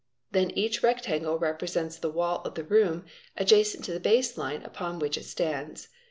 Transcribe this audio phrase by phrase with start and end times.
[0.31, 3.05] Then each rectangle— represents the wall of the room
[3.37, 5.89] adjacent to the base line upon which it stands.